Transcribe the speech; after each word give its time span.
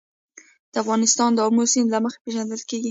افغانستان 0.83 1.29
د 1.33 1.39
آمو 1.47 1.63
سیند 1.71 1.89
له 1.93 1.99
مخې 2.03 2.17
پېژندل 2.23 2.61
کېږي. 2.69 2.79